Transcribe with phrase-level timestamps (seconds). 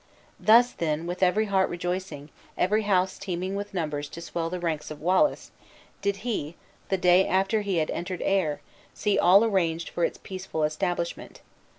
[0.39, 4.89] Thus, then, with every heart rejoicing, every house teeming with numbers to swell the ranks
[4.89, 5.51] of Wallace,
[6.01, 6.55] did he,
[6.89, 8.61] the day after he had entered Ayr,
[8.95, 11.41] see all arranged for its peaceful establishment.